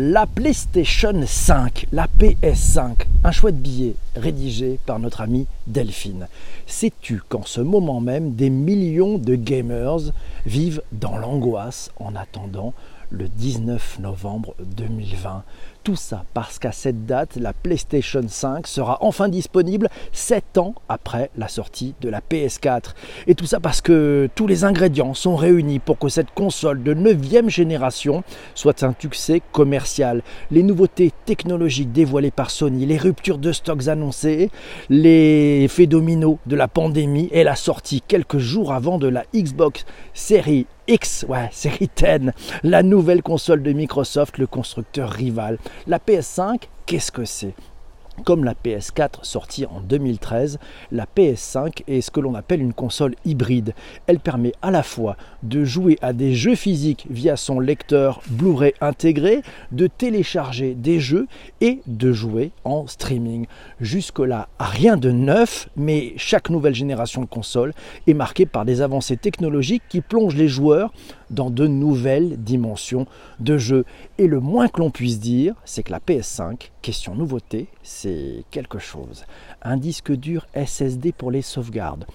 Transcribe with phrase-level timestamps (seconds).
[0.00, 2.92] La PlayStation 5, la PS5,
[3.24, 6.28] un chouette billet rédigé par notre amie Delphine.
[6.68, 10.12] Sais-tu qu'en ce moment même, des millions de gamers
[10.46, 12.74] vivent dans l'angoisse en attendant
[13.10, 15.44] le 19 novembre 2020
[15.88, 21.30] tout ça parce qu'à cette date, la PlayStation 5 sera enfin disponible 7 ans après
[21.38, 22.94] la sortie de la PS4.
[23.26, 26.92] Et tout ça parce que tous les ingrédients sont réunis pour que cette console de
[26.92, 28.22] 9 génération
[28.54, 30.22] soit un succès commercial.
[30.50, 34.50] Les nouveautés technologiques dévoilées par Sony, les ruptures de stocks annoncées,
[34.90, 39.86] les effets dominos de la pandémie et la sortie quelques jours avant de la Xbox
[40.12, 45.58] Series X, ouais, série 10, la nouvelle console de Microsoft, le constructeur rival.
[45.86, 47.54] La PS5, qu'est-ce que c'est?
[48.24, 50.58] Comme la PS4 sortie en 2013,
[50.92, 53.74] la PS5 est ce que l'on appelle une console hybride.
[54.06, 58.74] Elle permet à la fois de jouer à des jeux physiques via son lecteur Blu-ray
[58.80, 59.42] intégré,
[59.72, 61.26] de télécharger des jeux
[61.60, 63.46] et de jouer en streaming.
[63.80, 67.72] Jusque-là, rien de neuf, mais chaque nouvelle génération de console
[68.06, 70.92] est marquée par des avancées technologiques qui plongent les joueurs
[71.30, 73.06] dans de nouvelles dimensions
[73.40, 73.84] de jeu.
[74.18, 78.07] Et le moins que l'on puisse dire, c'est que la PS5, question nouveauté, c'est
[78.50, 79.24] quelque chose.
[79.62, 82.06] Un disque dur SSD pour les sauvegardes,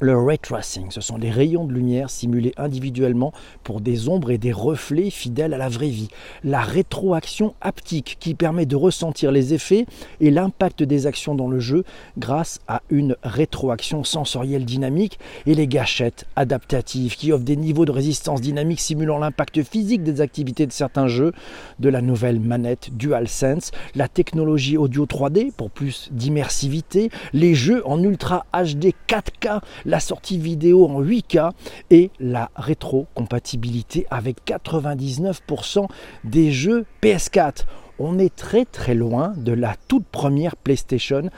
[0.00, 3.32] le ray tracing, ce sont des rayons de lumière simulés individuellement
[3.64, 6.08] pour des ombres et des reflets fidèles à la vraie vie.
[6.44, 9.86] La rétroaction haptique qui permet de ressentir les effets
[10.20, 11.82] et l'impact des actions dans le jeu
[12.16, 17.90] grâce à une rétroaction sensorielle dynamique et les gâchettes adaptatives qui offrent des niveaux de
[17.90, 21.32] résistance dynamique simulant l'impact physique des activités de certains jeux,
[21.80, 28.00] de la nouvelle manette DualSense, la technologie audio 3D pour plus d'immersivité, les jeux en
[28.00, 31.52] Ultra HD 4K, la sortie vidéo en 8K
[31.90, 35.86] et la rétrocompatibilité avec 99%
[36.24, 37.64] des jeux PS4.
[37.98, 41.30] On est très très loin de la toute première PlayStation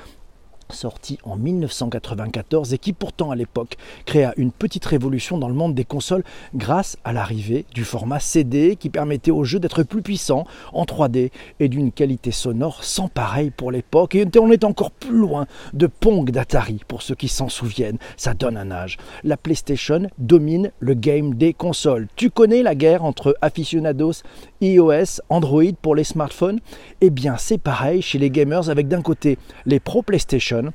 [0.71, 3.77] sorti en 1994 et qui pourtant à l'époque
[4.07, 8.77] créa une petite révolution dans le monde des consoles grâce à l'arrivée du format CD
[8.77, 13.51] qui permettait aux jeux d'être plus puissants en 3D et d'une qualité sonore sans pareil
[13.51, 17.49] pour l'époque et on est encore plus loin de Pong d'Atari pour ceux qui s'en
[17.49, 18.97] souviennent, ça donne un âge.
[19.25, 22.09] La PlayStation domine le game des consoles.
[22.17, 24.23] Tu connais la guerre entre aficionados,
[24.61, 26.61] iOS, Android pour les smartphones
[27.01, 30.73] Eh bien c'est pareil chez les gamers avec d'un côté les pro PlayStation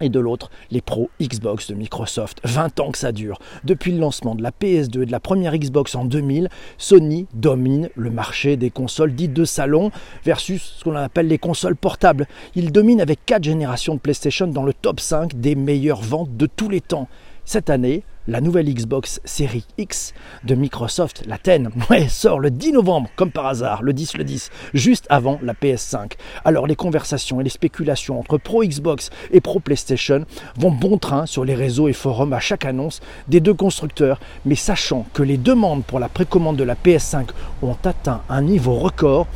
[0.00, 2.40] et de l'autre les pros Xbox de Microsoft.
[2.44, 3.38] 20 ans que ça dure.
[3.64, 6.48] Depuis le lancement de la PS2 et de la première Xbox en 2000,
[6.78, 9.90] Sony domine le marché des consoles dites de salon
[10.24, 12.26] versus ce qu'on appelle les consoles portables.
[12.54, 16.46] Il domine avec 4 générations de PlayStation dans le top 5 des meilleures ventes de
[16.46, 17.08] tous les temps.
[17.44, 20.14] Cette année, la nouvelle Xbox Series X
[20.44, 21.68] de Microsoft, la 10,
[22.08, 26.12] sort le 10 novembre, comme par hasard, le 10 le 10, juste avant la PS5.
[26.44, 30.24] Alors les conversations et les spéculations entre pro Xbox et pro PlayStation
[30.56, 34.54] vont bon train sur les réseaux et forums à chaque annonce des deux constructeurs, mais
[34.54, 37.30] sachant que les demandes pour la précommande de la PS5
[37.62, 39.26] ont atteint un niveau record,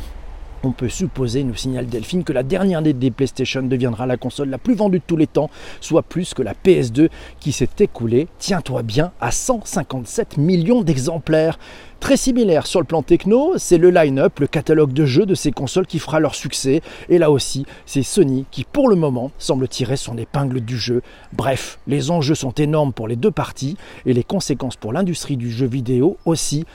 [0.65, 4.49] on peut supposer, nous signale Delphine, que la dernière année des PlayStation deviendra la console
[4.49, 5.49] la plus vendue de tous les temps,
[5.81, 7.09] soit plus que la PS2
[7.39, 11.59] qui s'est écoulée, tiens-toi bien, à 157 millions d'exemplaires.
[11.99, 15.51] Très similaire sur le plan techno, c'est le line-up, le catalogue de jeux de ces
[15.51, 16.81] consoles qui fera leur succès.
[17.09, 21.01] Et là aussi, c'est Sony qui, pour le moment, semble tirer son épingle du jeu.
[21.33, 25.49] Bref, les enjeux sont énormes pour les deux parties et les conséquences pour l'industrie du
[25.49, 26.65] jeu vidéo aussi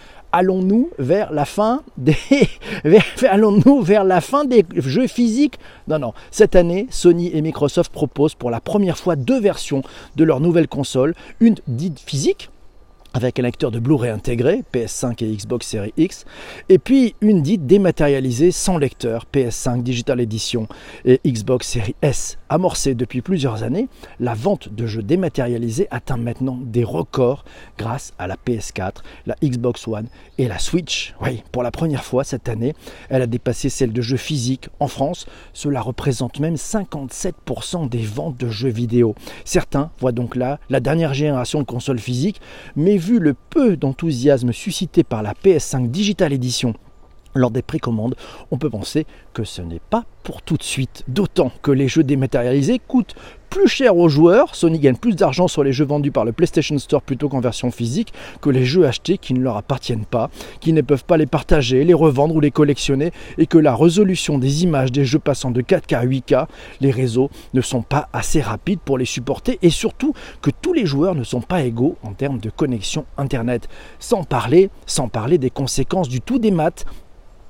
[3.28, 5.58] allons-nous vers la fin des jeux physiques?
[5.88, 9.82] Non non, cette année, Sony et Microsoft proposent pour la première fois deux versions
[10.16, 12.50] de leur nouvelle console, une dite physique
[13.12, 16.24] avec un lecteur de Blu-ray intégré, PS5 et Xbox Series X,
[16.68, 20.68] et puis une dite dématérialisée sans lecteur, PS5 Digital Edition
[21.04, 22.38] et Xbox Series S.
[22.48, 23.88] Amorcée depuis plusieurs années,
[24.18, 27.44] la vente de jeux dématérialisés atteint maintenant des records
[27.78, 28.96] grâce à la PS4,
[29.26, 30.06] la Xbox One
[30.38, 31.14] et la Switch.
[31.20, 32.74] Oui, pour la première fois cette année,
[33.08, 35.26] elle a dépassé celle de jeux physiques en France.
[35.52, 39.14] Cela représente même 57% des ventes de jeux vidéo.
[39.44, 42.40] Certains voient donc là la dernière génération de consoles physiques,
[42.76, 46.74] mais vu le peu d'enthousiasme suscité par la PS5 Digital Edition
[47.34, 48.16] lors des précommandes,
[48.50, 51.04] on peut penser que ce n'est pas pour tout de suite.
[51.08, 53.14] D'autant que les jeux dématérialisés coûtent
[53.50, 54.54] plus cher aux joueurs.
[54.54, 57.70] Sony gagne plus d'argent sur les jeux vendus par le PlayStation Store plutôt qu'en version
[57.70, 60.30] physique que les jeux achetés qui ne leur appartiennent pas,
[60.60, 64.38] qui ne peuvent pas les partager, les revendre ou les collectionner, et que la résolution
[64.38, 66.46] des images des jeux passant de 4K à 8K,
[66.80, 70.86] les réseaux ne sont pas assez rapides pour les supporter, et surtout que tous les
[70.86, 73.68] joueurs ne sont pas égaux en termes de connexion Internet.
[73.98, 76.86] Sans parler, sans parler des conséquences du tout des maths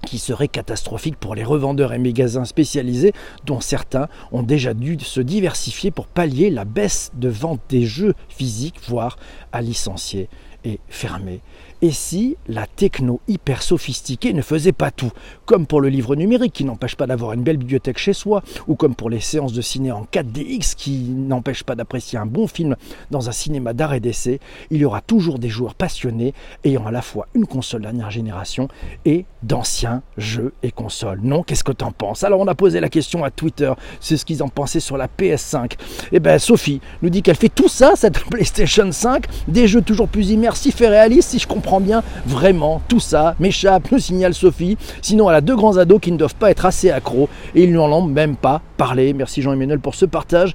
[0.06, 3.12] qui serait catastrophique pour les revendeurs et magasins spécialisés
[3.44, 8.14] dont certains ont déjà dû se diversifier pour pallier la baisse de vente des jeux
[8.28, 9.18] physiques, voire
[9.52, 10.28] à licencier
[10.64, 11.40] et fermer.
[11.82, 15.12] Et si la techno hyper sophistiquée ne faisait pas tout
[15.46, 18.74] Comme pour le livre numérique qui n'empêche pas d'avoir une belle bibliothèque chez soi, ou
[18.74, 22.76] comme pour les séances de ciné en 4DX qui n'empêchent pas d'apprécier un bon film
[23.10, 24.40] dans un cinéma d'art et d'essai,
[24.70, 26.34] il y aura toujours des joueurs passionnés
[26.64, 28.68] ayant à la fois une console dernière génération
[29.06, 31.20] et d'anciens jeux et consoles.
[31.22, 32.24] Non, qu'est-ce que t'en penses?
[32.24, 35.08] Alors on a posé la question à Twitter, c'est ce qu'ils en pensaient sur la
[35.08, 35.72] PS5.
[36.12, 40.08] Eh ben Sophie nous dit qu'elle fait tout ça, cette PlayStation 5, des jeux toujours
[40.08, 44.76] plus immersifs et réalistes, si je comprends bien, vraiment, tout ça m'échappe, nous signale Sophie.
[45.02, 47.72] Sinon, elle a deux grands ados qui ne doivent pas être assez accros et ils
[47.72, 49.12] n'en ont même pas parlé.
[49.12, 50.54] Merci Jean-Emmanuel pour ce partage.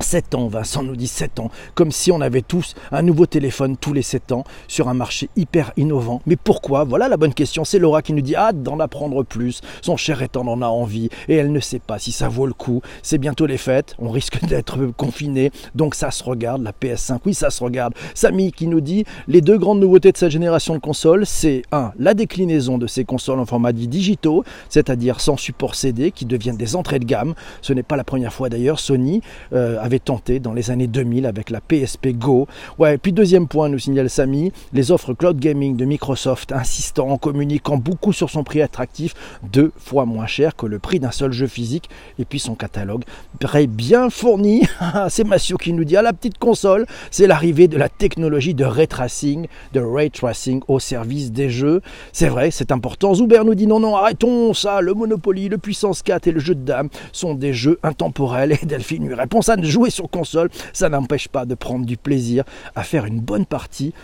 [0.00, 3.76] 7 ans, Vincent nous dit 7 ans, comme si on avait tous un nouveau téléphone
[3.76, 6.22] tous les 7 ans sur un marché hyper innovant.
[6.26, 6.84] Mais pourquoi?
[6.84, 7.64] Voilà la bonne question.
[7.64, 9.60] C'est Laura qui nous dit hâte d'en apprendre plus.
[9.82, 12.52] Son cher étant en a envie et elle ne sait pas si ça vaut le
[12.52, 12.80] coup.
[13.02, 16.62] C'est bientôt les fêtes, on risque d'être confiné, donc ça se regarde.
[16.62, 17.94] La PS5, oui, ça se regarde.
[18.14, 21.92] Samy qui nous dit les deux grandes nouveautés de cette génération de consoles, c'est 1.
[21.98, 26.56] La déclinaison de ces consoles en format dit digitaux, c'est-à-dire sans support CD, qui deviennent
[26.56, 27.34] des entrées de gamme.
[27.62, 28.80] Ce n'est pas la première fois d'ailleurs.
[28.80, 29.22] Sony
[29.52, 32.46] euh, avait tenté dans les années 2000 avec la PSP Go.
[32.78, 37.16] Ouais, puis deuxième point, nous signale Samy, les offres cloud gaming de Microsoft insistant en
[37.16, 39.14] communiquant beaucoup sur son prix attractif,
[39.50, 41.88] deux fois moins cher que le prix d'un seul jeu physique,
[42.18, 43.04] et puis son catalogue
[43.40, 44.62] très bien fourni.
[45.08, 48.66] c'est Massio qui nous dit à la petite console, c'est l'arrivée de la technologie de
[48.66, 51.80] ray tracing, de ray tracing au service des jeux.
[52.12, 53.14] C'est vrai, c'est important.
[53.14, 56.54] Zuber nous dit non, non, arrêtons ça, le Monopoly, le Puissance 4 et le jeu
[56.54, 58.52] de dames sont des jeux intemporels.
[58.52, 61.96] Et Delphine lui répond ça ne joue sur console, ça n'empêche pas de prendre du
[61.96, 62.44] plaisir
[62.74, 63.94] à faire une bonne partie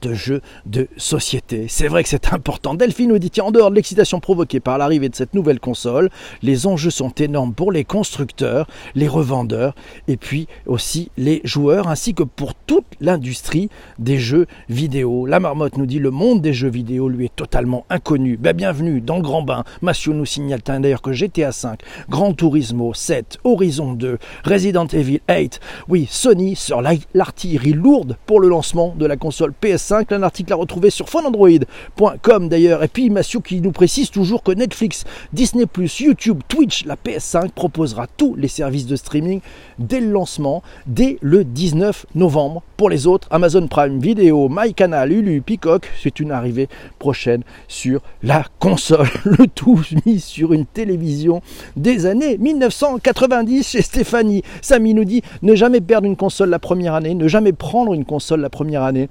[0.00, 1.66] de jeux de société.
[1.68, 2.74] C'est vrai que c'est important.
[2.74, 6.10] Delphine nous dit en dehors de l'excitation provoquée par l'arrivée de cette nouvelle console,
[6.42, 9.74] les enjeux sont énormes pour les constructeurs, les revendeurs
[10.08, 15.26] et puis aussi les joueurs ainsi que pour toute l'industrie des jeux vidéo.
[15.26, 18.36] La marmotte nous dit le monde des jeux vidéo lui est totalement inconnu.
[18.36, 19.64] Ben, bienvenue dans le grand bain.
[19.80, 25.60] Massio nous signale d'ailleurs que GTA 5, Gran Turismo 7, Horizon 2, Resident Evil 8,
[25.88, 26.82] oui, Sony sort
[27.14, 32.48] l'artillerie lourde pour le lancement de la console PS un article à retrouver sur phoneandroid.com
[32.48, 32.82] d'ailleurs.
[32.82, 35.66] Et puis Massio qui nous précise toujours que Netflix, Disney,
[36.00, 39.40] YouTube, Twitch, la PS5 proposera tous les services de streaming
[39.78, 42.62] dès le lancement, dès le 19 novembre.
[42.76, 48.44] Pour les autres, Amazon Prime Video, MyCanal, Hulu, Peacock, c'est une arrivée prochaine sur la
[48.58, 49.08] console.
[49.24, 51.40] Le tout mis sur une télévision
[51.76, 54.42] des années 1990 chez Stéphanie.
[54.60, 58.04] Samy nous dit ne jamais perdre une console la première année, ne jamais prendre une
[58.04, 59.08] console la première année.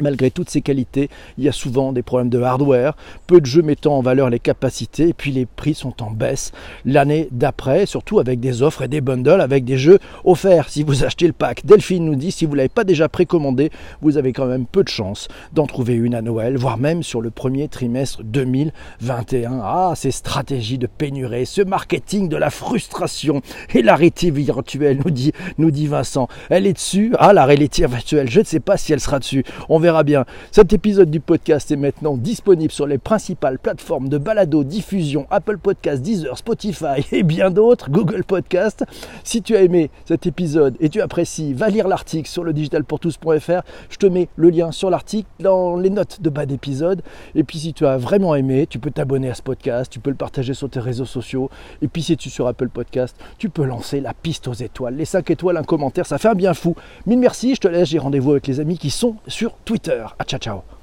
[0.00, 1.08] Malgré toutes ces qualités,
[1.38, 4.38] il y a souvent des problèmes de hardware, peu de jeux mettant en valeur les
[4.38, 6.52] capacités, et puis les prix sont en baisse
[6.84, 11.04] l'année d'après, surtout avec des offres et des bundles, avec des jeux offerts si vous
[11.04, 11.64] achetez le pack.
[11.64, 13.70] Delphine nous dit, si vous ne l'avez pas déjà précommandé,
[14.00, 17.20] vous avez quand même peu de chance d'en trouver une à Noël, voire même sur
[17.20, 19.60] le premier trimestre 2021.
[19.62, 23.42] Ah, ces stratégies de pénurie, ce marketing de la frustration
[23.74, 26.28] et la réalité virtuelle, nous dit, nous dit Vincent.
[26.48, 27.12] Elle est dessus?
[27.18, 29.44] Ah, la réalité virtuelle, je ne sais pas si elle sera dessus.
[29.68, 30.24] On verra bien.
[30.52, 35.58] Cet épisode du podcast est maintenant disponible sur les principales plateformes de balado, diffusion, Apple
[35.58, 38.84] Podcast, Deezer, Spotify et bien d'autres, Google Podcast.
[39.24, 43.62] Si tu as aimé cet épisode et tu apprécies, va lire l'article sur le digitalpourtous.fr.
[43.90, 47.02] Je te mets le lien sur l'article dans les notes de bas d'épisode.
[47.34, 50.10] Et puis si tu as vraiment aimé, tu peux t'abonner à ce podcast, tu peux
[50.10, 51.50] le partager sur tes réseaux sociaux.
[51.82, 54.94] Et puis si tu es sur Apple Podcast, tu peux lancer la piste aux étoiles.
[54.94, 56.76] Les 5 étoiles, un commentaire, ça fait un bien fou.
[57.06, 60.06] Mille merci, je te laisse, j'ai rendez-vous avec les amis qui sont sur Twitter.
[60.18, 60.79] À ciao ciao